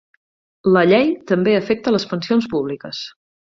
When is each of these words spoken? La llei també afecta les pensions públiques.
La 0.77 0.83
llei 0.91 1.11
també 1.33 1.53
afecta 1.59 1.95
les 1.99 2.09
pensions 2.15 2.51
públiques. 2.57 3.07